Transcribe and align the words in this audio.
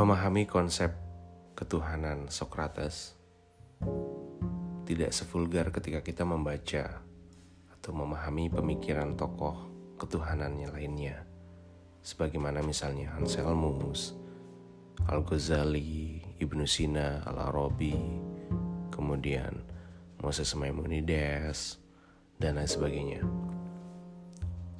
memahami 0.00 0.48
konsep 0.48 0.96
ketuhanan 1.52 2.32
Socrates 2.32 3.20
tidak 4.88 5.12
sevulgar 5.12 5.68
ketika 5.68 6.00
kita 6.00 6.24
membaca 6.24 7.04
atau 7.68 7.92
memahami 7.92 8.48
pemikiran 8.48 9.12
tokoh 9.12 9.68
ketuhanannya 10.00 10.72
lainnya 10.72 11.28
sebagaimana 12.00 12.64
misalnya 12.64 13.12
Anselmus, 13.12 14.16
Al-Ghazali, 15.04 16.24
Ibnu 16.40 16.64
Sina, 16.64 17.20
Al-Arabi, 17.28 17.92
kemudian 18.88 19.52
Moses 20.24 20.56
Maimonides, 20.56 21.76
dan 22.40 22.56
lain 22.56 22.72
sebagainya. 22.72 23.20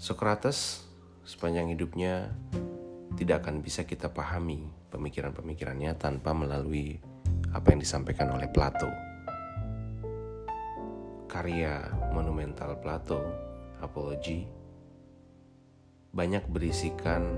Socrates 0.00 0.88
sepanjang 1.28 1.76
hidupnya 1.76 2.32
tidak 3.20 3.44
akan 3.44 3.60
bisa 3.60 3.84
kita 3.84 4.08
pahami 4.08 4.64
pemikiran-pemikirannya 4.88 5.92
tanpa 6.00 6.32
melalui 6.32 6.96
apa 7.52 7.76
yang 7.76 7.84
disampaikan 7.84 8.32
oleh 8.32 8.48
Plato. 8.48 8.88
Karya 11.28 11.84
monumental 12.16 12.80
Plato, 12.80 13.20
Apology, 13.84 14.48
banyak 16.16 16.48
berisikan 16.48 17.28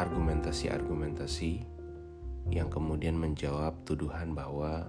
argumentasi-argumentasi 0.00 1.68
yang 2.56 2.72
kemudian 2.72 3.20
menjawab 3.20 3.84
tuduhan 3.84 4.32
bahwa 4.32 4.88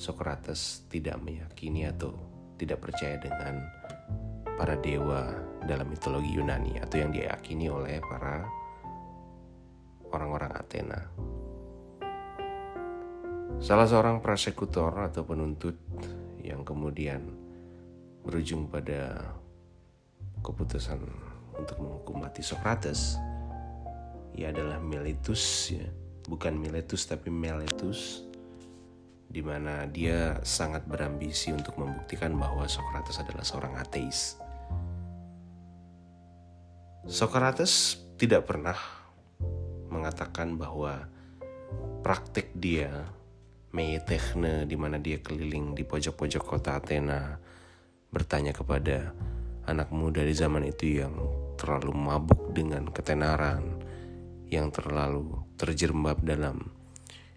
Socrates 0.00 0.88
tidak 0.88 1.20
meyakini 1.20 1.84
atau 1.84 2.16
tidak 2.56 2.88
percaya 2.88 3.20
dengan 3.20 3.68
para 4.56 4.80
dewa 4.80 5.28
dalam 5.68 5.92
mitologi 5.92 6.32
Yunani 6.34 6.80
atau 6.80 6.96
yang 7.04 7.12
diyakini 7.12 7.68
oleh 7.68 8.00
para 8.00 8.57
orang-orang 10.18 10.52
Athena. 10.58 11.00
Salah 13.62 13.86
seorang 13.86 14.18
prosekutor 14.18 14.90
atau 14.98 15.22
penuntut 15.22 15.78
yang 16.42 16.66
kemudian 16.66 17.22
berujung 18.26 18.66
pada 18.66 19.34
keputusan 20.42 21.00
untuk 21.58 21.76
menghukum 21.78 22.22
mati 22.22 22.42
Socrates 22.42 23.18
ia 24.38 24.54
adalah 24.54 24.78
Miletus 24.78 25.74
ya 25.74 25.82
bukan 26.30 26.54
Miletus 26.54 27.10
tapi 27.10 27.26
Miletus 27.26 28.22
di 29.28 29.42
mana 29.42 29.84
dia 29.90 30.38
sangat 30.46 30.86
berambisi 30.86 31.50
untuk 31.50 31.74
membuktikan 31.76 32.32
bahwa 32.38 32.64
Socrates 32.64 33.20
adalah 33.20 33.44
seorang 33.44 33.76
ateis. 33.76 34.40
Socrates 37.04 38.00
tidak 38.16 38.48
pernah 38.48 38.76
mengatakan 39.88 40.56
bahwa 40.56 41.08
praktik 42.04 42.52
dia 42.56 43.08
Meitechne 43.68 44.64
di 44.64 44.80
mana 44.80 44.96
dia 44.96 45.20
keliling 45.20 45.76
di 45.76 45.84
pojok-pojok 45.84 46.40
kota 46.40 46.80
Athena 46.80 47.36
bertanya 48.08 48.56
kepada 48.56 49.12
anak 49.68 49.92
muda 49.92 50.24
di 50.24 50.32
zaman 50.32 50.64
itu 50.64 51.04
yang 51.04 51.12
terlalu 51.60 51.92
mabuk 51.92 52.56
dengan 52.56 52.88
ketenaran, 52.88 53.84
yang 54.48 54.72
terlalu 54.72 55.36
terjerembab 55.60 56.24
dalam 56.24 56.72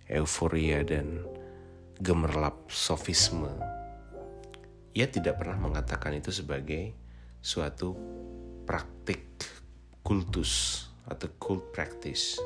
euforia 0.07 0.87
dan 0.87 1.19
gemerlap 1.99 2.71
sofisme. 2.71 3.51
Ia 4.95 5.11
tidak 5.11 5.43
pernah 5.43 5.59
mengatakan 5.59 6.15
itu 6.15 6.31
sebagai 6.31 6.95
suatu 7.43 7.91
praktik 8.63 9.43
kultus 9.99 10.87
atau 11.07 11.27
cult 11.41 11.73
practice. 11.73 12.37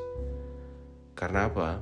Karena 1.16 1.48
apa? 1.48 1.80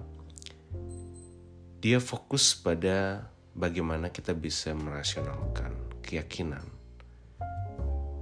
Dia 1.84 2.00
fokus 2.00 2.56
pada 2.56 3.28
bagaimana 3.52 4.08
kita 4.08 4.32
bisa 4.32 4.72
merasionalkan 4.72 5.74
keyakinan 6.00 6.64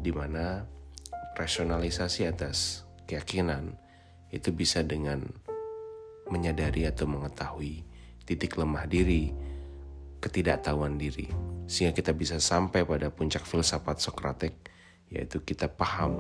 di 0.02 0.10
mana 0.10 0.66
rasionalisasi 1.38 2.26
atas 2.26 2.82
keyakinan 3.06 3.78
itu 4.34 4.50
bisa 4.50 4.82
dengan 4.82 5.22
menyadari 6.26 6.88
atau 6.88 7.06
mengetahui 7.06 7.84
titik 8.24 8.56
lemah 8.56 8.86
diri, 8.88 9.30
ketidaktahuan 10.22 10.96
diri, 10.96 11.28
sehingga 11.68 11.92
kita 11.92 12.12
bisa 12.14 12.38
sampai 12.38 12.86
pada 12.86 13.10
puncak 13.10 13.44
filsafat 13.44 13.98
Sokratek, 13.98 14.54
yaitu 15.10 15.42
kita 15.42 15.68
paham 15.68 16.16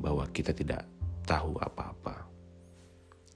bahwa 0.00 0.26
kita 0.32 0.50
tidak 0.56 0.88
tahu 1.24 1.56
apa-apa. 1.58 2.28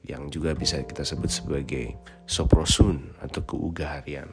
Yang 0.04 0.40
juga 0.40 0.54
bisa 0.54 0.80
kita 0.84 1.02
sebut 1.02 1.28
sebagai 1.28 1.96
soprosun 2.24 3.16
atau 3.20 3.42
keugaharian. 3.44 4.30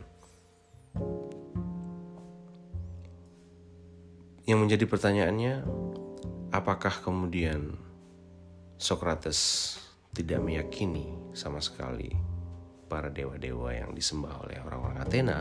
Yang 4.45 4.59
menjadi 4.61 4.85
pertanyaannya, 4.85 5.53
apakah 6.53 7.01
kemudian 7.01 7.75
Sokrates 8.77 9.73
tidak 10.13 10.43
meyakini 10.43 11.17
sama 11.33 11.57
sekali 11.59 12.13
para 12.85 13.09
dewa-dewa 13.09 13.73
yang 13.73 13.91
disembah 13.97 14.45
oleh 14.45 14.61
orang-orang 14.61 14.99
Athena, 15.01 15.39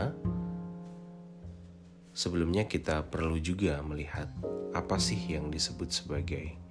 sebelumnya 2.11 2.65
kita 2.65 3.05
perlu 3.05 3.37
juga 3.37 3.77
melihat 3.85 4.31
apa 4.73 4.97
sih 4.97 5.19
yang 5.19 5.53
disebut 5.53 5.93
sebagai 5.93 6.64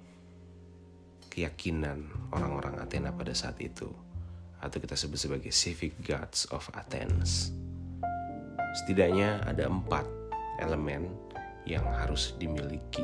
keyakinan 1.35 2.07
orang-orang 2.31 2.79
Athena 2.79 3.11
pada 3.11 3.35
saat 3.35 3.59
itu, 3.59 3.91
atau 4.63 4.77
kita 4.79 4.95
sebut 4.95 5.19
sebagai 5.19 5.51
civic 5.51 5.99
gods 5.99 6.47
of 6.55 6.63
Athens. 6.71 7.51
Setidaknya 8.79 9.43
ada 9.43 9.67
empat 9.67 10.07
elemen 10.63 11.11
yang 11.67 11.83
harus 11.83 12.39
dimiliki 12.39 13.03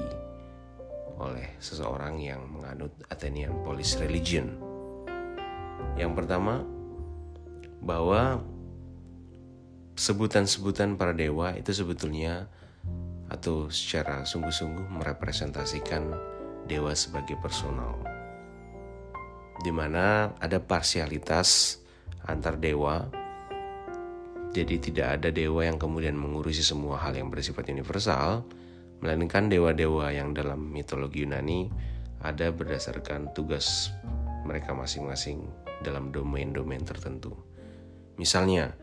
oleh 1.20 1.54
seseorang 1.60 2.24
yang 2.24 2.40
menganut 2.48 2.96
Athenian 3.12 3.52
Polis 3.68 4.00
Religion. 4.00 4.56
Yang 6.00 6.24
pertama, 6.24 6.64
bahwa 7.84 8.40
sebutan-sebutan 10.00 10.96
para 10.96 11.12
dewa 11.12 11.54
itu 11.54 11.76
sebetulnya 11.76 12.48
atau 13.28 13.70
secara 13.70 14.24
sungguh-sungguh 14.26 14.88
merepresentasikan 14.88 16.10
dewa 16.66 16.96
sebagai 16.98 17.38
personal. 17.38 18.11
Di 19.62 19.70
mana 19.70 20.34
ada 20.42 20.58
parsialitas 20.58 21.78
antar 22.26 22.58
dewa. 22.58 23.06
Jadi 24.52 24.82
tidak 24.84 25.22
ada 25.22 25.30
dewa 25.32 25.64
yang 25.64 25.80
kemudian 25.80 26.18
mengurusi 26.18 26.60
semua 26.60 27.00
hal 27.00 27.16
yang 27.16 27.32
bersifat 27.32 27.72
universal, 27.72 28.44
melainkan 29.00 29.48
dewa-dewa 29.48 30.12
yang 30.12 30.36
dalam 30.36 30.60
mitologi 30.60 31.24
Yunani 31.24 31.72
ada 32.22 32.52
berdasarkan 32.52 33.32
tugas 33.32 33.90
mereka 34.44 34.76
masing-masing 34.76 35.46
dalam 35.82 36.14
domain-domain 36.14 36.84
tertentu. 36.84 37.34
Misalnya, 38.20 38.76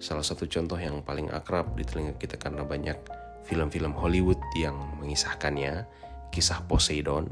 salah 0.00 0.24
satu 0.24 0.48
contoh 0.48 0.80
yang 0.80 1.04
paling 1.04 1.28
akrab 1.28 1.76
di 1.76 1.84
telinga 1.84 2.16
kita 2.16 2.40
karena 2.40 2.64
banyak 2.64 2.96
film-film 3.44 3.92
Hollywood 3.92 4.40
yang 4.56 4.76
mengisahkannya, 5.02 5.84
kisah 6.32 6.64
Poseidon, 6.64 7.28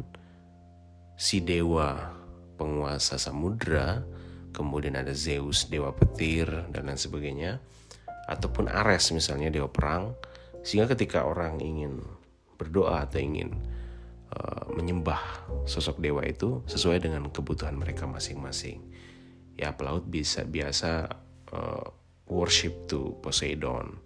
si 1.16 1.40
dewa 1.40 2.19
penguasa 2.60 3.16
samudra, 3.16 4.04
kemudian 4.52 5.00
ada 5.00 5.16
Zeus, 5.16 5.72
dewa 5.72 5.96
petir, 5.96 6.44
dan 6.68 6.92
lain 6.92 7.00
sebagainya, 7.00 7.56
ataupun 8.28 8.68
Ares 8.68 9.08
misalnya, 9.16 9.48
dewa 9.48 9.72
perang, 9.72 10.12
sehingga 10.60 10.92
ketika 10.92 11.24
orang 11.24 11.56
ingin 11.64 12.04
berdoa 12.60 13.08
atau 13.08 13.16
ingin 13.16 13.56
uh, 14.36 14.68
menyembah 14.76 15.48
sosok 15.64 15.96
dewa 16.04 16.20
itu 16.28 16.60
sesuai 16.68 17.00
dengan 17.00 17.32
kebutuhan 17.32 17.72
mereka 17.80 18.04
masing-masing. 18.04 18.84
Ya 19.56 19.72
pelaut 19.72 20.04
bisa 20.04 20.44
biasa 20.44 21.08
uh, 21.56 21.86
worship 22.28 22.86
to 22.86 23.16
Poseidon 23.24 23.96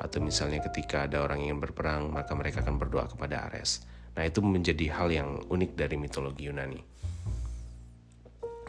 atau 0.00 0.18
misalnya 0.24 0.64
ketika 0.64 1.04
ada 1.04 1.20
orang 1.20 1.44
yang 1.44 1.60
berperang 1.60 2.08
maka 2.08 2.32
mereka 2.32 2.64
akan 2.64 2.80
berdoa 2.80 3.10
kepada 3.10 3.50
Ares. 3.50 3.84
Nah 4.16 4.24
itu 4.24 4.40
menjadi 4.40 4.86
hal 4.96 5.12
yang 5.12 5.44
unik 5.50 5.76
dari 5.76 6.00
mitologi 6.00 6.48
Yunani. 6.48 6.80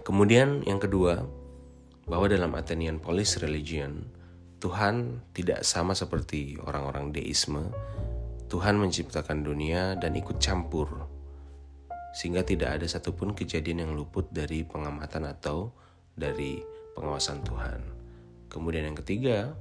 Kemudian 0.01 0.65
yang 0.65 0.81
kedua 0.81 1.21
bahwa 2.09 2.25
dalam 2.25 2.51
Athenian 2.57 2.97
Polis 2.97 3.37
Religion 3.37 4.09
Tuhan 4.61 5.25
tidak 5.33 5.65
sama 5.65 5.97
seperti 5.97 6.53
orang-orang 6.61 7.09
deisme. 7.09 7.73
Tuhan 8.45 8.77
menciptakan 8.77 9.41
dunia 9.41 9.97
dan 9.97 10.13
ikut 10.13 10.37
campur, 10.37 11.07
sehingga 12.13 12.45
tidak 12.45 12.77
ada 12.77 12.85
satupun 12.85 13.33
kejadian 13.33 13.87
yang 13.87 13.91
luput 13.97 14.29
dari 14.29 14.61
pengamatan 14.61 15.25
atau 15.25 15.73
dari 16.13 16.61
pengawasan 16.93 17.41
Tuhan. 17.41 17.81
Kemudian 18.53 18.85
yang 18.85 18.99
ketiga, 19.01 19.55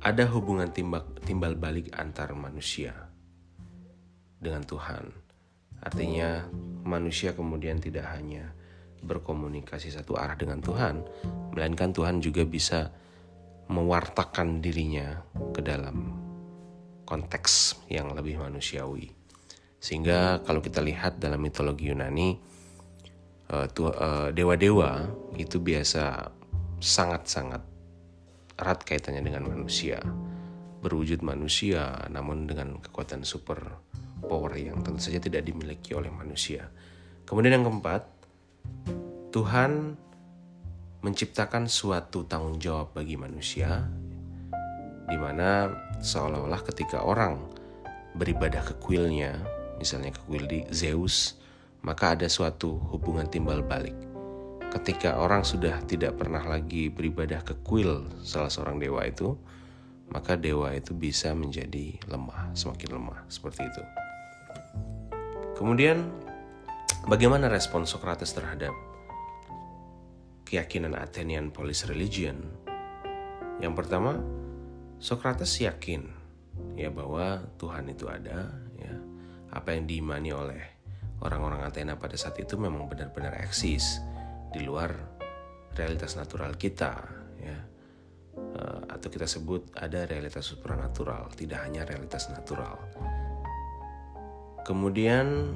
ada 0.00 0.24
hubungan 0.30 0.72
timbal, 0.72 1.04
timbal 1.26 1.52
balik 1.58 1.92
antar 1.98 2.32
manusia 2.32 2.96
dengan 4.40 4.64
Tuhan. 4.64 5.12
Artinya 5.84 6.48
manusia 6.86 7.36
kemudian 7.36 7.76
tidak 7.76 8.08
hanya 8.14 8.55
berkomunikasi 9.06 9.94
satu 9.94 10.18
arah 10.18 10.34
dengan 10.34 10.58
Tuhan, 10.58 11.06
melainkan 11.54 11.94
Tuhan 11.94 12.18
juga 12.18 12.42
bisa 12.42 12.90
mewartakan 13.70 14.62
dirinya 14.62 15.22
ke 15.54 15.62
dalam 15.62 16.26
konteks 17.06 17.86
yang 17.86 18.12
lebih 18.14 18.42
manusiawi. 18.42 19.10
Sehingga 19.78 20.42
kalau 20.42 20.58
kita 20.58 20.82
lihat 20.82 21.22
dalam 21.22 21.38
mitologi 21.38 21.90
Yunani, 21.90 22.34
eh, 23.54 23.66
eh, 23.70 24.28
dewa-dewa 24.34 24.90
itu 25.38 25.62
biasa 25.62 26.26
sangat-sangat 26.82 27.62
erat 28.58 28.80
kaitannya 28.82 29.22
dengan 29.22 29.46
manusia. 29.46 30.02
Berwujud 30.82 31.22
manusia 31.22 32.06
namun 32.10 32.46
dengan 32.50 32.82
kekuatan 32.82 33.22
super 33.22 33.58
power 34.22 34.52
yang 34.56 34.80
tentu 34.80 35.00
saja 35.00 35.20
tidak 35.20 35.44
dimiliki 35.44 35.92
oleh 35.92 36.08
manusia. 36.08 36.68
Kemudian 37.26 37.60
yang 37.60 37.66
keempat, 37.66 38.06
Tuhan 39.36 39.92
menciptakan 41.04 41.68
suatu 41.68 42.24
tanggung 42.24 42.56
jawab 42.56 42.96
bagi 42.96 43.20
manusia 43.20 43.84
di 45.04 45.16
mana 45.20 45.68
seolah-olah 46.00 46.64
ketika 46.64 47.04
orang 47.04 47.36
beribadah 48.16 48.64
ke 48.64 48.80
kuilnya, 48.80 49.36
misalnya 49.76 50.16
ke 50.16 50.24
kuil 50.24 50.48
di 50.48 50.64
Zeus, 50.72 51.36
maka 51.84 52.16
ada 52.16 52.32
suatu 52.32 52.80
hubungan 52.96 53.28
timbal 53.28 53.60
balik. 53.60 53.92
Ketika 54.72 55.20
orang 55.20 55.44
sudah 55.44 55.84
tidak 55.84 56.16
pernah 56.16 56.40
lagi 56.40 56.88
beribadah 56.88 57.44
ke 57.44 57.60
kuil 57.60 58.08
salah 58.24 58.48
seorang 58.48 58.80
dewa 58.80 59.04
itu, 59.04 59.36
maka 60.08 60.40
dewa 60.40 60.72
itu 60.72 60.96
bisa 60.96 61.36
menjadi 61.36 62.00
lemah, 62.08 62.56
semakin 62.56 62.88
lemah, 62.88 63.20
seperti 63.28 63.68
itu. 63.68 63.84
Kemudian 65.60 66.24
Bagaimana 67.06 67.46
respon 67.46 67.86
Socrates 67.86 68.34
terhadap 68.34 68.74
keyakinan 70.46 70.94
Athenian 70.94 71.50
Polis 71.50 71.82
Religion? 71.90 72.38
Yang 73.58 73.74
pertama, 73.74 74.22
Socrates 75.02 75.58
yakin 75.58 76.06
ya 76.78 76.88
bahwa 76.88 77.42
Tuhan 77.58 77.90
itu 77.90 78.06
ada, 78.06 78.54
ya. 78.78 78.94
Apa 79.50 79.74
yang 79.74 79.90
diimani 79.90 80.30
oleh 80.30 80.62
orang-orang 81.20 81.66
Athena 81.66 81.98
pada 81.98 82.14
saat 82.14 82.38
itu 82.38 82.54
memang 82.54 82.86
benar-benar 82.86 83.34
eksis 83.42 83.98
di 84.54 84.62
luar 84.62 84.94
realitas 85.74 86.14
natural 86.14 86.54
kita, 86.54 86.94
ya. 87.42 87.58
Eh, 88.36 88.80
atau 88.86 89.08
kita 89.10 89.26
sebut 89.26 89.74
ada 89.74 90.06
realitas 90.06 90.46
supranatural, 90.46 91.28
tidak 91.34 91.66
hanya 91.66 91.82
realitas 91.82 92.30
natural. 92.30 92.78
Kemudian 94.62 95.52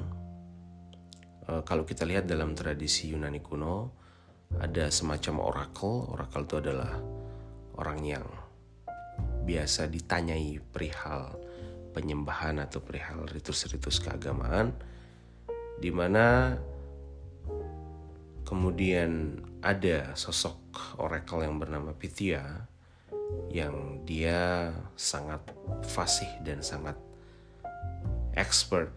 Eh, 1.51 1.61
kalau 1.67 1.83
kita 1.83 2.07
lihat 2.07 2.29
dalam 2.29 2.55
tradisi 2.55 3.11
Yunani 3.11 3.43
kuno 3.43 4.00
ada 4.59 4.91
semacam 4.91 5.39
oracle. 5.39 6.11
Oracle 6.11 6.43
itu 6.43 6.55
adalah 6.59 6.99
orang 7.79 7.99
yang 8.03 8.27
biasa 9.47 9.87
ditanyai 9.87 10.59
perihal 10.59 11.37
penyembahan 11.91 12.59
atau 12.63 12.79
perihal 12.79 13.27
ritus-ritus 13.27 13.99
keagamaan 13.99 14.71
di 15.81 15.89
mana 15.91 16.55
kemudian 18.47 19.41
ada 19.65 20.13
sosok 20.13 20.95
oracle 21.01 21.43
yang 21.43 21.57
bernama 21.57 21.91
Pythia 21.91 22.67
yang 23.51 24.03
dia 24.07 24.71
sangat 24.95 25.41
fasih 25.87 26.29
dan 26.43 26.59
sangat 26.63 26.95
expert 28.35 28.91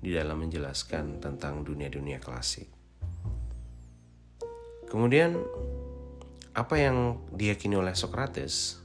di 0.00 0.16
dalam 0.16 0.40
menjelaskan 0.40 1.20
tentang 1.20 1.60
dunia-dunia 1.60 2.16
klasik. 2.20 2.79
Kemudian 4.90 5.38
apa 6.50 6.74
yang 6.74 7.22
diyakini 7.30 7.78
oleh 7.78 7.94
Socrates? 7.94 8.82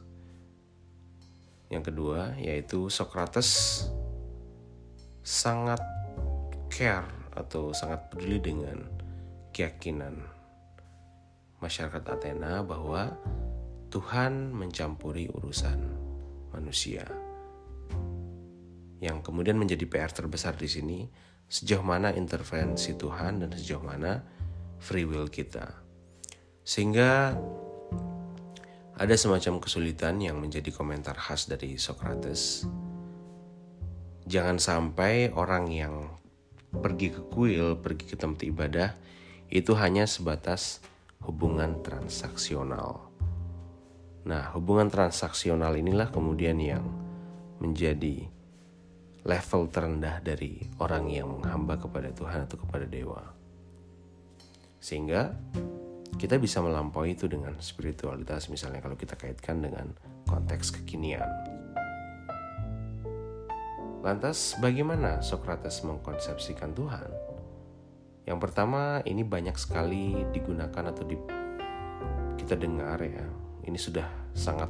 Yang 1.73 1.89
kedua 1.89 2.37
yaitu 2.37 2.93
Socrates 2.93 3.81
sangat 5.25 5.81
care 6.69 7.09
atau 7.33 7.73
sangat 7.73 8.05
peduli 8.13 8.37
dengan 8.37 8.85
keyakinan 9.49 10.21
masyarakat 11.57 12.05
Athena 12.05 12.61
bahwa 12.61 13.09
Tuhan 13.89 14.53
mencampuri 14.53 15.25
urusan 15.33 15.79
manusia 16.53 17.09
yang 19.01 19.25
kemudian 19.25 19.57
menjadi 19.57 19.89
PR 19.89 20.11
terbesar 20.13 20.53
di 20.55 20.69
sini 20.69 20.99
sejauh 21.49 21.83
mana 21.83 22.13
intervensi 22.13 22.93
Tuhan 22.93 23.41
dan 23.41 23.49
sejauh 23.53 23.83
mana 23.83 24.23
free 24.79 25.05
will 25.05 25.29
kita. 25.29 25.84
Sehingga 26.65 27.37
ada 28.97 29.15
semacam 29.15 29.61
kesulitan 29.61 30.17
yang 30.17 30.41
menjadi 30.41 30.73
komentar 30.73 31.13
khas 31.13 31.45
dari 31.45 31.77
Socrates. 31.77 32.65
Jangan 34.25 34.57
sampai 34.57 35.29
orang 35.29 35.69
yang 35.69 36.09
pergi 36.73 37.13
ke 37.13 37.21
kuil, 37.29 37.77
pergi 37.77 38.09
ke 38.09 38.15
tempat 38.17 38.41
ibadah 38.49 38.89
itu 39.53 39.77
hanya 39.77 40.09
sebatas 40.09 40.81
hubungan 41.21 41.85
transaksional. 41.85 43.13
Nah, 44.25 44.49
hubungan 44.57 44.89
transaksional 44.89 45.77
inilah 45.77 46.09
kemudian 46.09 46.57
yang 46.57 46.81
menjadi 47.61 48.25
level 49.21 49.69
terendah 49.69 50.17
dari 50.21 50.65
orang 50.81 51.13
yang 51.13 51.29
menghamba 51.29 51.77
kepada 51.77 52.09
Tuhan 52.09 52.49
atau 52.49 52.57
kepada 52.57 52.89
dewa. 52.89 53.21
Sehingga 54.81 55.33
kita 56.15 56.37
bisa 56.37 56.61
melampaui 56.61 57.17
itu 57.17 57.25
dengan 57.25 57.57
spiritualitas 57.59 58.47
misalnya 58.47 58.79
kalau 58.79 58.95
kita 58.95 59.17
kaitkan 59.17 59.61
dengan 59.65 59.91
konteks 60.29 60.81
kekinian. 60.81 61.27
Lantas 64.05 64.55
bagaimana 64.61 65.25
Socrates 65.25 65.81
mengkonsepsikan 65.81 66.77
Tuhan? 66.77 67.09
Yang 68.25 68.39
pertama 68.41 69.01
ini 69.05 69.25
banyak 69.25 69.57
sekali 69.57 70.25
digunakan 70.29 70.93
atau 70.93 71.03
di, 71.05 71.17
kita 72.37 72.53
dengar 72.53 73.01
ya. 73.01 73.25
Ini 73.65 73.77
sudah 73.81 74.05
sangat 74.37 74.69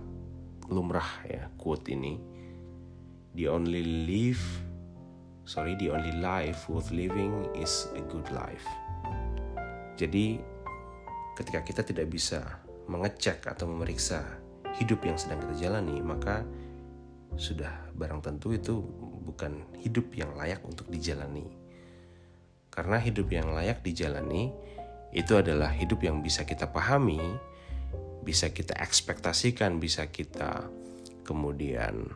lumrah 0.69 1.21
ya 1.29 1.45
quote 1.61 1.93
ini 1.93 2.17
the 3.37 3.45
only 3.45 3.83
live 4.07 4.41
sorry 5.45 5.77
the 5.77 5.93
only 5.93 6.13
life 6.17 6.65
worth 6.69 6.89
living 6.89 7.45
is 7.53 7.85
a 7.93 8.01
good 8.09 8.25
life 8.33 8.65
jadi 9.93 10.41
ketika 11.35 11.61
kita 11.61 11.81
tidak 11.83 12.07
bisa 12.09 12.63
mengecek 12.89 13.43
atau 13.45 13.67
memeriksa 13.67 14.23
hidup 14.79 15.03
yang 15.05 15.19
sedang 15.19 15.43
kita 15.43 15.67
jalani 15.67 15.99
maka 15.99 16.43
sudah 17.35 17.91
barang 17.95 18.23
tentu 18.23 18.55
itu 18.55 18.79
bukan 19.27 19.63
hidup 19.83 20.11
yang 20.15 20.31
layak 20.39 20.63
untuk 20.63 20.87
dijalani 20.87 21.45
karena 22.71 22.99
hidup 22.99 23.27
yang 23.31 23.51
layak 23.51 23.83
dijalani 23.83 24.51
itu 25.15 25.31
adalah 25.35 25.71
hidup 25.71 26.03
yang 26.03 26.19
bisa 26.23 26.47
kita 26.47 26.71
pahami 26.71 27.19
bisa 28.23 28.51
kita 28.51 28.75
ekspektasikan 28.79 29.79
bisa 29.79 30.07
kita 30.07 30.67
kemudian 31.25 32.15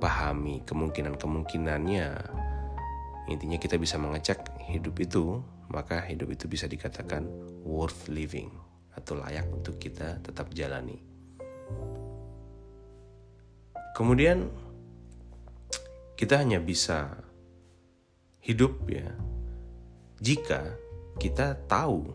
pahami 0.00 0.64
kemungkinan-kemungkinannya. 0.64 2.08
Intinya 3.28 3.58
kita 3.60 3.76
bisa 3.76 4.00
mengecek 4.00 4.40
hidup 4.72 4.96
itu, 4.98 5.44
maka 5.70 6.02
hidup 6.02 6.34
itu 6.34 6.50
bisa 6.50 6.66
dikatakan 6.66 7.24
worth 7.62 8.10
living 8.10 8.50
atau 8.98 9.14
layak 9.16 9.46
untuk 9.54 9.78
kita 9.78 10.18
tetap 10.20 10.50
jalani. 10.50 10.98
Kemudian 13.94 14.50
kita 16.18 16.42
hanya 16.42 16.60
bisa 16.60 17.16
hidup 18.42 18.76
ya 18.90 19.08
jika 20.20 20.76
kita 21.16 21.56
tahu 21.64 22.12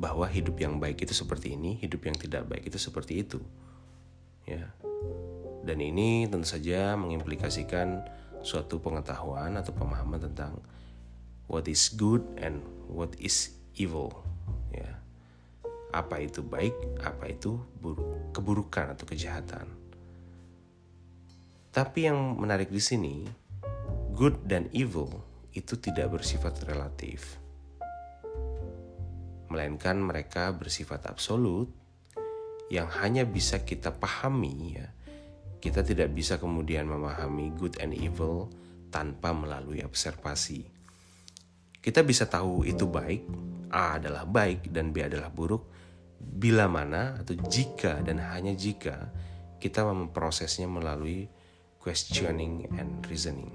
bahwa 0.00 0.26
hidup 0.28 0.56
yang 0.58 0.80
baik 0.80 1.04
itu 1.06 1.14
seperti 1.14 1.54
ini, 1.54 1.78
hidup 1.78 2.04
yang 2.08 2.16
tidak 2.16 2.48
baik 2.48 2.68
itu 2.68 2.80
seperti 2.80 3.22
itu. 3.22 3.40
Ya. 4.44 4.72
Dan 5.64 5.80
ini 5.80 6.28
tentu 6.28 6.44
saja 6.44 6.92
mengimplikasikan 6.96 8.04
suatu 8.44 8.80
pengetahuan 8.80 9.56
atau 9.56 9.72
pemahaman 9.72 10.20
tentang 10.20 10.60
what 11.50 11.66
is 11.66 11.92
good 11.94 12.24
and 12.40 12.64
what 12.90 13.12
is 13.20 13.54
evil. 13.76 14.12
Ya. 14.72 15.00
Apa 15.94 16.22
itu 16.22 16.42
baik, 16.42 16.74
apa 17.02 17.30
itu 17.30 17.60
buruk, 17.78 18.34
keburukan 18.34 18.94
atau 18.98 19.06
kejahatan. 19.06 19.66
Tapi 21.74 22.06
yang 22.06 22.38
menarik 22.38 22.70
di 22.70 22.82
sini, 22.82 23.26
good 24.14 24.38
dan 24.46 24.70
evil 24.70 25.10
itu 25.54 25.78
tidak 25.78 26.18
bersifat 26.18 26.66
relatif. 26.66 27.38
Melainkan 29.50 30.02
mereka 30.02 30.50
bersifat 30.50 31.06
absolut 31.06 31.70
yang 32.70 32.90
hanya 33.02 33.22
bisa 33.22 33.62
kita 33.62 33.94
pahami 33.94 34.80
ya 34.80 34.88
kita 35.64 35.80
tidak 35.80 36.12
bisa 36.12 36.36
kemudian 36.36 36.84
memahami 36.84 37.48
good 37.56 37.80
and 37.80 37.96
evil 37.96 38.52
tanpa 38.92 39.32
melalui 39.32 39.80
observasi. 39.80 40.68
Kita 41.84 42.00
bisa 42.00 42.24
tahu 42.24 42.64
itu 42.64 42.88
baik 42.88 43.28
A 43.74 43.98
adalah 43.98 44.22
baik 44.22 44.70
dan 44.70 44.94
B 44.94 45.02
adalah 45.02 45.34
buruk. 45.34 45.66
Bila 46.16 46.70
mana 46.70 47.18
atau 47.18 47.34
jika 47.34 48.00
dan 48.00 48.22
hanya 48.22 48.54
jika 48.54 49.10
kita 49.58 49.82
memprosesnya 49.82 50.70
melalui 50.70 51.26
questioning 51.82 52.70
and 52.78 53.02
reasoning. 53.10 53.50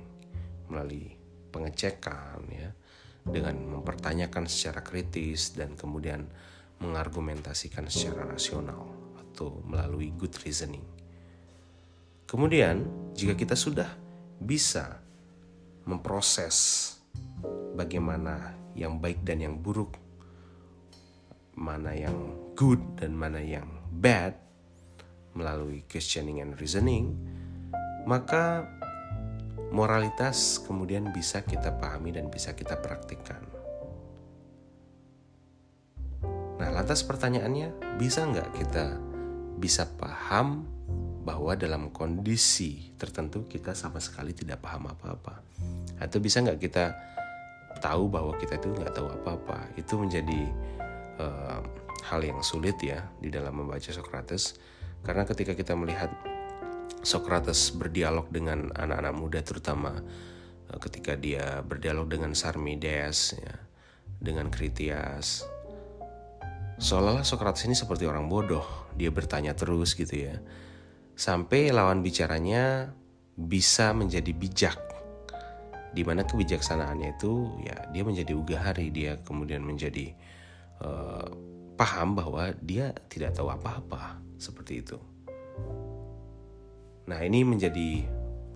Melalui 0.67 1.15
pengecekan 1.49 2.43
ya. 2.51 2.69
Dengan 3.23 3.79
mempertanyakan 3.79 4.45
secara 4.51 4.83
kritis 4.83 5.55
dan 5.55 5.79
kemudian 5.79 6.27
mengargumentasikan 6.83 7.87
secara 7.87 8.27
rasional 8.27 8.85
atau 9.15 9.63
melalui 9.63 10.11
good 10.15 10.35
reasoning. 10.43 10.83
Kemudian, 12.27 12.85
jika 13.17 13.33
kita 13.33 13.57
sudah 13.57 13.89
bisa 14.39 15.01
memproses 15.89 16.98
bagaimana 17.75 18.55
yang 18.75 18.99
baik 18.99 19.23
dan 19.23 19.43
yang 19.43 19.55
buruk, 19.59 19.95
mana 21.55 21.91
yang 21.95 22.15
good 22.55 22.79
dan 22.99 23.15
mana 23.15 23.39
yang 23.39 23.67
bad 23.91 24.35
melalui 25.35 25.83
questioning 25.87 26.43
and 26.43 26.55
reasoning, 26.59 27.15
maka 28.03 28.65
moralitas 29.69 30.57
kemudian 30.65 31.13
bisa 31.13 31.45
kita 31.45 31.77
pahami 31.77 32.15
dan 32.15 32.27
bisa 32.27 32.57
kita 32.57 32.79
praktikkan. 32.79 33.41
Nah, 36.59 36.69
lantas 36.75 37.05
pertanyaannya, 37.07 37.95
bisa 37.95 38.27
nggak 38.27 38.49
kita 38.59 38.99
bisa 39.59 39.87
paham 39.99 40.63
bahwa 41.23 41.53
dalam 41.53 41.91
kondisi 41.91 42.95
tertentu 42.95 43.45
kita 43.45 43.75
sama 43.75 43.99
sekali 43.99 44.31
tidak 44.31 44.63
paham 44.63 44.87
apa-apa? 44.91 45.39
Atau 45.99 46.23
bisa 46.23 46.39
nggak 46.39 46.59
kita 46.59 46.95
tahu 47.83 48.07
bahwa 48.11 48.35
kita 48.39 48.57
itu 48.59 48.71
nggak 48.71 48.95
tahu 48.95 49.07
apa-apa? 49.11 49.71
Itu 49.75 49.99
menjadi 49.99 50.41
uh, 51.19 51.59
hal 52.07 52.21
yang 52.23 52.39
sulit 52.41 52.79
ya 52.79 53.05
di 53.19 53.27
dalam 53.29 53.59
membaca 53.59 53.91
Socrates, 53.91 54.57
karena 55.03 55.27
ketika 55.27 55.53
kita 55.53 55.75
melihat 55.75 56.11
Socrates 57.03 57.71
berdialog 57.75 58.27
dengan 58.31 58.71
anak-anak 58.75 59.13
muda 59.15 59.39
terutama 59.43 59.99
uh, 60.71 60.79
ketika 60.79 61.15
dia 61.19 61.59
berdialog 61.63 62.07
dengan 62.07 62.31
Sarmides 62.31 63.35
ya, 63.35 63.55
dengan 64.19 64.47
Critias 64.47 65.47
seolah-olah 66.79 67.27
Socrates 67.27 67.67
ini 67.67 67.75
seperti 67.75 68.07
orang 68.07 68.31
bodoh. 68.31 68.63
Dia 68.95 69.11
bertanya 69.11 69.53
terus 69.53 69.93
gitu 69.93 70.15
ya. 70.15 70.39
Sampai 71.19 71.75
lawan 71.75 71.99
bicaranya 71.99 72.95
bisa 73.35 73.91
menjadi 73.91 74.31
bijak 74.31 74.79
di 75.93 76.05
mana 76.05 76.25
kebijaksanaannya 76.25 77.17
itu 77.17 77.33
ya 77.65 77.89
dia 77.89 78.03
menjadi 78.05 78.31
ugahari 78.37 78.93
dia 78.93 79.17
kemudian 79.25 79.65
menjadi 79.65 80.13
uh, 80.85 81.29
paham 81.73 82.13
bahwa 82.13 82.53
dia 82.61 82.93
tidak 83.09 83.33
tahu 83.33 83.49
apa-apa 83.49 84.21
seperti 84.37 84.85
itu 84.85 84.99
Nah, 87.09 87.25
ini 87.25 87.41
menjadi 87.41 88.05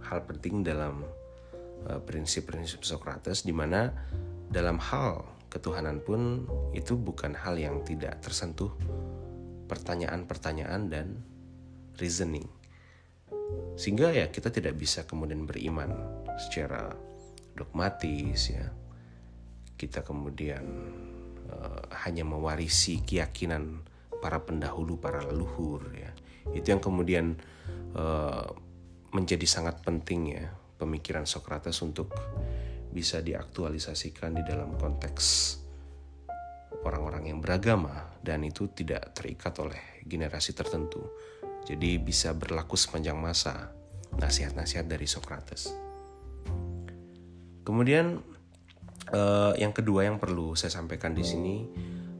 hal 0.06 0.30
penting 0.30 0.62
dalam 0.62 1.02
uh, 1.90 2.00
prinsip-prinsip 2.06 2.86
Socrates 2.86 3.42
di 3.42 3.50
mana 3.50 3.90
dalam 4.46 4.78
hal 4.78 5.25
ketuhanan 5.50 6.06
pun 6.06 6.46
itu 6.78 6.94
bukan 6.94 7.34
hal 7.34 7.58
yang 7.58 7.82
tidak 7.82 8.22
tersentuh 8.22 8.70
pertanyaan-pertanyaan 9.66 10.82
dan 10.86 11.08
reasoning. 11.98 12.46
Sehingga 13.74 14.13
ya 14.13 14.30
kita 14.30 14.54
tidak 14.54 14.78
bisa 14.78 15.02
kemudian 15.10 15.50
beriman 15.50 15.90
secara 16.38 16.94
dogmatis 17.53 18.51
ya. 18.51 18.69
Kita 19.74 20.05
kemudian 20.05 20.65
uh, 21.50 21.83
hanya 22.05 22.25
mewarisi 22.25 23.01
keyakinan 23.01 23.86
para 24.22 24.41
pendahulu, 24.41 24.98
para 25.01 25.22
leluhur 25.22 25.89
ya. 25.95 26.12
Itu 26.53 26.75
yang 26.75 26.83
kemudian 26.83 27.39
Eh, 27.93 28.48
menjadi 29.13 29.45
sangat 29.45 29.86
penting 29.86 30.33
ya 30.33 30.50
pemikiran 30.81 31.29
Socrates 31.29 31.77
untuk 31.86 32.10
bisa 32.89 33.22
diaktualisasikan 33.22 34.33
di 34.33 34.41
dalam 34.41 34.74
konteks 34.74 35.25
orang-orang 36.81 37.29
yang 37.29 37.38
beragama 37.38 38.17
dan 38.25 38.41
itu 38.41 38.74
tidak 38.74 39.13
terikat 39.13 39.53
oleh 39.62 40.01
generasi 40.01 40.57
tertentu. 40.57 41.05
Jadi 41.69 42.01
bisa 42.01 42.33
berlaku 42.33 42.74
sepanjang 42.74 43.22
masa 43.22 43.69
nasihat-nasihat 44.17 44.89
dari 44.89 45.05
Socrates. 45.05 45.69
Kemudian 47.63 48.20
eh, 49.12 49.53
yang 49.60 49.72
kedua 49.72 50.05
yang 50.08 50.20
perlu 50.20 50.55
saya 50.55 50.72
sampaikan 50.72 51.15
di 51.15 51.24
sini 51.24 51.55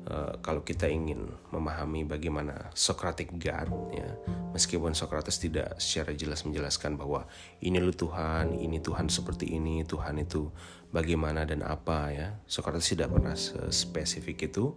Uh, 0.04 0.36
kalau 0.44 0.68
kita 0.68 0.84
ingin 0.92 1.32
memahami 1.56 2.04
bagaimana 2.04 2.76
Socratic 2.76 3.40
God 3.40 3.72
ya 3.96 4.12
meskipun 4.52 4.92
Socrates 4.92 5.40
tidak 5.40 5.80
secara 5.80 6.12
jelas 6.12 6.44
menjelaskan 6.44 7.00
bahwa 7.00 7.24
ini 7.64 7.80
lu 7.80 7.96
Tuhan 7.96 8.52
ini 8.52 8.84
Tuhan 8.84 9.08
seperti 9.08 9.56
ini 9.56 9.88
Tuhan 9.88 10.20
itu 10.20 10.52
bagaimana 10.92 11.48
dan 11.48 11.64
apa 11.64 12.12
ya 12.12 12.36
Socrates 12.52 12.92
tidak 12.92 13.16
pernah 13.16 13.32
spesifik 13.72 14.52
itu. 14.52 14.76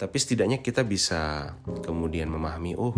Tapi 0.00 0.16
setidaknya 0.16 0.64
kita 0.64 0.88
bisa 0.88 1.52
kemudian 1.84 2.32
memahami 2.32 2.72
oh 2.72 2.96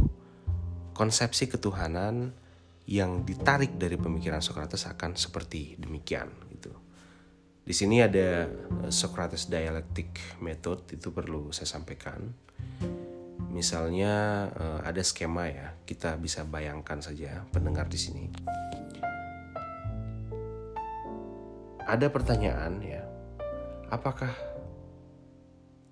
konsepsi 0.94 1.50
ketuhanan 1.50 2.38
yang 2.84 3.24
ditarik 3.24 3.80
dari 3.80 3.96
pemikiran 3.96 4.44
Socrates 4.44 4.84
akan 4.84 5.16
seperti 5.16 5.80
demikian 5.80 6.28
gitu 6.52 6.84
di 7.64 7.72
sini 7.72 8.04
ada 8.04 8.44
eh, 8.44 8.92
Socrates 8.92 9.48
dialectic 9.48 10.36
method 10.44 10.84
itu 10.92 11.08
perlu 11.08 11.48
saya 11.48 11.64
sampaikan. 11.64 12.20
Misalnya 13.48 14.46
eh, 14.52 14.80
ada 14.84 15.00
skema 15.00 15.48
ya, 15.48 15.72
kita 15.88 16.20
bisa 16.20 16.44
bayangkan 16.44 17.00
saja 17.00 17.40
pendengar 17.48 17.88
di 17.88 17.96
sini. 17.96 18.24
Ada 21.84 22.12
pertanyaan 22.12 22.80
ya, 22.84 23.00
apakah 23.88 24.32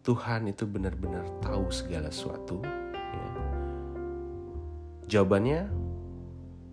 Tuhan 0.04 0.52
itu 0.52 0.68
benar-benar 0.68 1.24
tahu 1.40 1.72
segala 1.72 2.12
sesuatu? 2.12 2.60
Ya. 2.64 3.28
Jawabannya, 5.08 5.68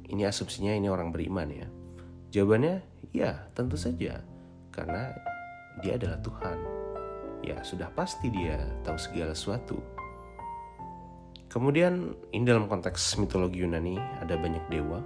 ini 0.09 0.25
asumsinya 0.25 0.73
ini 0.73 0.89
orang 0.89 1.13
beriman 1.13 1.49
ya. 1.53 1.67
Jawabannya, 2.33 2.81
ya 3.13 3.45
tentu 3.53 3.77
saja 3.77 4.21
karena 4.73 5.13
dia 5.85 5.97
adalah 5.97 6.17
Tuhan. 6.21 6.57
Ya, 7.45 7.57
sudah 7.63 7.87
pasti 7.95 8.27
dia 8.27 8.59
tahu 8.83 8.97
segala 8.99 9.31
sesuatu. 9.31 9.79
Kemudian, 11.49 12.13
ini 12.35 12.43
dalam 12.45 12.69
konteks 12.69 13.17
mitologi 13.17 13.63
Yunani 13.63 13.97
ada 13.97 14.37
banyak 14.37 14.65
dewa. 14.69 15.01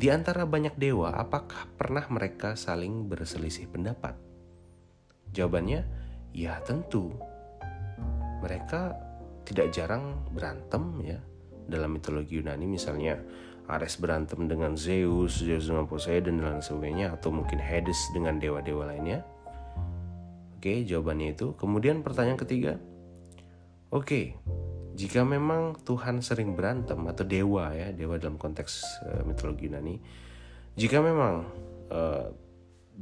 Di 0.00 0.08
antara 0.08 0.48
banyak 0.48 0.80
dewa, 0.80 1.12
apakah 1.16 1.68
pernah 1.76 2.04
mereka 2.08 2.56
saling 2.56 3.08
berselisih 3.08 3.68
pendapat? 3.68 4.16
Jawabannya, 5.32 5.84
ya 6.32 6.60
tentu. 6.64 7.14
Mereka 8.40 8.96
tidak 9.44 9.72
jarang 9.72 10.24
berantem 10.32 10.84
ya 11.04 11.20
dalam 11.70 11.94
mitologi 11.94 12.42
Yunani 12.42 12.66
misalnya 12.66 13.16
Ares 13.70 14.02
berantem 14.02 14.50
dengan 14.50 14.74
Zeus, 14.74 15.38
Zeus 15.38 15.70
dengan 15.70 15.86
Poseidon 15.86 16.42
dan 16.42 16.58
lain 16.58 16.64
sebagainya 16.64 17.14
atau 17.14 17.30
mungkin 17.30 17.62
Hades 17.62 18.10
dengan 18.10 18.42
dewa-dewa 18.42 18.90
lainnya? 18.90 19.22
Oke, 20.58 20.82
jawabannya 20.82 21.38
itu. 21.38 21.54
Kemudian 21.54 22.02
pertanyaan 22.02 22.36
ketiga. 22.36 22.82
Oke, 23.94 24.34
jika 24.98 25.22
memang 25.22 25.78
Tuhan 25.86 26.18
sering 26.18 26.58
berantem 26.58 26.98
atau 27.06 27.22
dewa 27.22 27.70
ya, 27.70 27.94
dewa 27.94 28.18
dalam 28.18 28.36
konteks 28.36 28.72
uh, 29.06 29.22
mitologi 29.22 29.70
Yunani, 29.70 30.02
jika 30.74 30.98
memang 30.98 31.46
uh, 31.88 32.26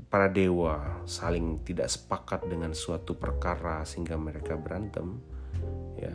para 0.06 0.30
dewa 0.30 1.02
saling 1.08 1.64
tidak 1.66 1.90
sepakat 1.90 2.46
dengan 2.46 2.76
suatu 2.76 3.16
perkara 3.18 3.82
sehingga 3.82 4.14
mereka 4.14 4.54
berantem, 4.54 5.18
ya, 5.98 6.14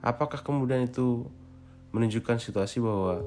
apakah 0.00 0.40
kemudian 0.40 0.88
itu 0.88 1.28
menunjukkan 1.94 2.38
situasi 2.42 2.82
bahwa 2.82 3.22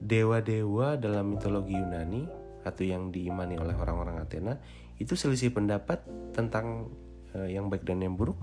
dewa-dewa 0.00 0.96
dalam 0.96 1.36
mitologi 1.36 1.76
Yunani 1.76 2.24
atau 2.64 2.84
yang 2.84 3.12
diimani 3.12 3.56
oleh 3.60 3.76
orang-orang 3.76 4.20
Athena 4.20 4.56
itu 5.00 5.16
selisih 5.16 5.52
pendapat 5.52 6.04
tentang 6.36 6.92
uh, 7.32 7.48
yang 7.48 7.72
baik 7.72 7.84
dan 7.84 8.04
yang 8.04 8.16
buruk. 8.16 8.36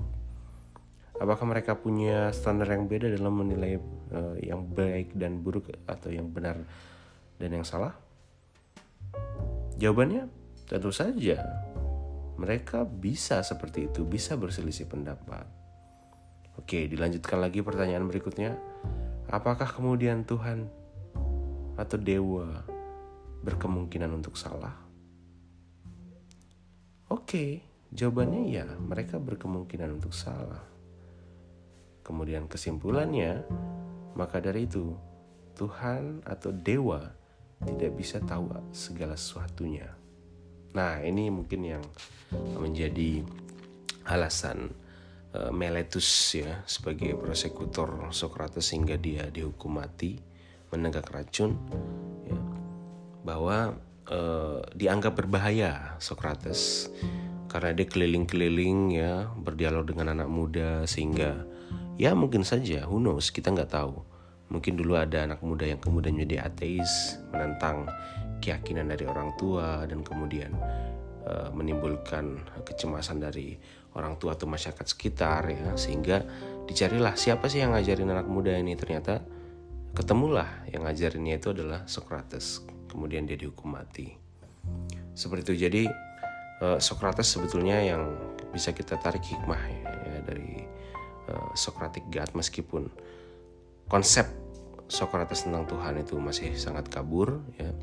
Apakah 1.17 1.50
mereka 1.50 1.74
punya 1.74 2.29
standar 2.29 2.69
yang 2.69 2.86
beda 2.86 3.09
dalam 3.09 3.41
menilai 3.41 3.81
uh, 4.13 4.38
yang 4.38 4.69
baik 4.69 5.17
dan 5.17 5.41
buruk 5.41 5.74
atau 5.89 6.13
yang 6.13 6.29
benar 6.29 6.62
dan 7.41 7.50
yang 7.50 7.65
salah? 7.65 7.97
Jawabannya 9.77 10.29
tentu 10.69 10.89
saja 10.93 11.41
mereka 12.38 12.86
bisa 12.86 13.41
seperti 13.41 13.89
itu, 13.89 14.05
bisa 14.05 14.38
berselisih 14.38 14.86
pendapat. 14.86 15.45
Oke, 16.57 16.86
dilanjutkan 16.86 17.41
lagi 17.41 17.65
pertanyaan 17.65 18.05
berikutnya. 18.05 18.57
Apakah 19.27 19.67
kemudian 19.67 20.24
Tuhan 20.24 20.72
atau 21.75 21.98
dewa 22.00 22.63
berkemungkinan 23.43 24.12
untuk 24.15 24.39
salah? 24.39 24.74
Oke, 27.07 27.67
Jawabannya 27.88 28.51
ya, 28.51 28.67
mereka 28.84 29.15
berkemungkinan 29.15 29.96
untuk 29.96 30.12
salah. 30.12 30.60
Kemudian 32.03 32.51
kesimpulannya, 32.51 33.48
maka 34.15 34.43
dari 34.43 34.67
itu 34.67 34.91
Tuhan 35.55 36.24
atau 36.27 36.51
dewa 36.51 37.00
tidak 37.63 37.91
bisa 37.96 38.19
tahu 38.19 38.51
segala 38.75 39.15
sesuatunya. 39.15 39.88
Nah, 40.75 41.00
ini 41.00 41.31
mungkin 41.31 41.63
yang 41.63 41.84
menjadi 42.60 43.24
alasan 44.03 44.67
uh, 45.36 45.51
Meletus 45.51 46.07
ya 46.38 46.62
sebagai 46.63 47.17
prosekutor 47.17 48.12
Socrates 48.15 48.72
sehingga 48.72 48.96
dia 48.96 49.27
dihukum 49.27 49.81
mati 49.81 50.19
menenggak 50.72 51.07
racun 51.12 51.55
ya, 52.27 52.39
bahwa 53.24 53.75
uh, 54.12 54.60
dianggap 54.75 55.15
berbahaya 55.15 55.96
Socrates. 56.00 56.91
Karena 57.48 57.72
dia 57.72 57.88
keliling-keliling 57.88 58.79
ya 59.00 59.31
berdialog 59.39 59.88
dengan 59.88 60.12
anak 60.12 60.27
muda 60.27 60.84
sehingga 60.84 61.48
ya 61.96 62.12
mungkin 62.12 62.43
saja 62.43 62.84
who 62.84 63.00
knows 63.00 63.31
kita 63.31 63.55
nggak 63.55 63.72
tahu. 63.72 64.03
Mungkin 64.48 64.79
dulu 64.79 64.96
ada 64.96 65.27
anak 65.27 65.43
muda 65.43 65.67
yang 65.67 65.79
kemudian 65.79 66.15
menjadi 66.15 66.48
ateis 66.48 67.19
menentang 67.31 67.88
keyakinan 68.39 68.91
dari 68.91 69.03
orang 69.07 69.36
tua 69.36 69.84
dan 69.88 70.03
kemudian 70.03 70.55
uh, 71.27 71.50
menimbulkan 71.51 72.39
kecemasan 72.63 73.24
dari 73.24 73.60
orang 73.97 74.21
tua 74.21 74.37
atau 74.37 74.45
masyarakat 74.45 74.85
sekitar 74.85 75.49
ya. 75.49 75.73
Sehingga 75.73 76.21
dicarilah 76.69 77.17
siapa 77.17 77.49
sih 77.49 77.65
yang 77.65 77.73
ngajarin 77.73 78.13
anak 78.13 78.29
muda 78.29 78.53
ini? 78.53 78.77
Ternyata 78.77 79.25
ketemulah 79.97 80.69
yang 80.69 80.85
ngajarinnya 80.85 81.41
itu 81.41 81.51
adalah 81.57 81.89
Socrates. 81.89 82.61
Kemudian 82.87 83.25
dia 83.25 83.35
dihukum 83.35 83.73
mati. 83.73 84.13
Seperti 85.17 85.51
itu. 85.51 85.53
Jadi 85.65 85.83
uh, 86.61 86.77
Socrates 86.77 87.25
sebetulnya 87.25 87.81
yang 87.81 88.13
bisa 88.53 88.71
kita 88.71 88.95
tarik 89.01 89.25
hikmah 89.25 89.61
ya, 89.65 89.89
ya 90.13 90.19
dari 90.21 90.61
uh, 91.33 91.51
Socratic 91.57 92.05
God. 92.13 92.37
Meskipun 92.37 92.87
konsep 93.89 94.29
Socrates 94.87 95.43
tentang 95.43 95.67
Tuhan 95.67 95.99
itu 95.99 96.15
masih 96.21 96.55
sangat 96.55 96.87
kabur 96.87 97.43
ya. 97.59 97.73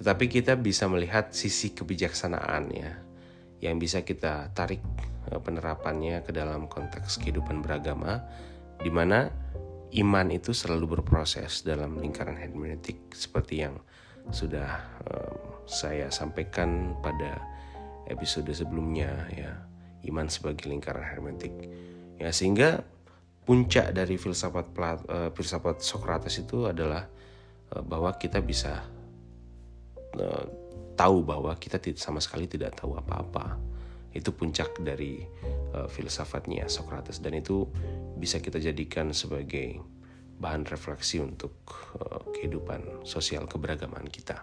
Tetapi 0.00 0.32
kita 0.32 0.56
bisa 0.56 0.88
melihat 0.88 1.32
sisi 1.36 1.76
kebijaksanaan 1.76 2.64
ya 2.72 2.92
yang 3.60 3.76
bisa 3.76 4.00
kita 4.00 4.48
tarik 4.56 4.80
penerapannya 5.28 6.24
ke 6.24 6.32
dalam 6.32 6.66
konteks 6.66 7.20
kehidupan 7.20 7.60
beragama 7.60 8.24
di 8.80 8.88
mana 8.88 9.28
iman 9.90 10.26
itu 10.30 10.54
selalu 10.54 10.98
berproses 10.98 11.66
dalam 11.66 11.98
lingkaran 11.98 12.38
hermeneutik 12.38 13.10
seperti 13.12 13.66
yang 13.66 13.76
sudah 14.30 14.80
um, 15.10 15.66
saya 15.66 16.08
sampaikan 16.08 16.94
pada 17.02 17.42
episode 18.06 18.50
sebelumnya 18.54 19.26
ya 19.34 19.52
iman 20.06 20.30
sebagai 20.30 20.70
lingkaran 20.70 21.02
hermeneutik. 21.02 21.52
Ya 22.20 22.30
sehingga 22.30 22.86
puncak 23.44 23.90
dari 23.90 24.14
filsafat 24.14 24.70
uh, 24.76 25.30
filsafat 25.34 25.82
Socrates 25.82 26.38
itu 26.38 26.70
adalah 26.70 27.10
uh, 27.74 27.82
bahwa 27.82 28.14
kita 28.14 28.38
bisa 28.38 28.86
uh, 30.16 30.44
tahu 30.94 31.24
bahwa 31.24 31.56
kita 31.56 31.80
sama 31.96 32.20
sekali 32.22 32.46
tidak 32.46 32.76
tahu 32.76 32.94
apa-apa 32.94 33.69
itu 34.10 34.34
puncak 34.34 34.74
dari 34.82 35.22
uh, 35.74 35.86
filsafatnya 35.86 36.66
Socrates 36.66 37.22
dan 37.22 37.38
itu 37.38 37.66
bisa 38.18 38.42
kita 38.42 38.58
jadikan 38.58 39.14
sebagai 39.14 39.78
bahan 40.40 40.66
refleksi 40.66 41.20
untuk 41.20 41.52
uh, 42.00 42.24
kehidupan 42.34 43.04
sosial 43.06 43.46
keberagaman 43.46 44.08
kita. 44.08 44.42